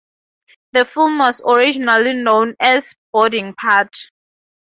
[0.73, 4.09] The film was originally known as "Boarding Party".